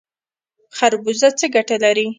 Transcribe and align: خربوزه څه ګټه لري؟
خربوزه 0.77 1.27
څه 1.39 1.45
ګټه 1.55 1.75
لري؟ 1.83 2.05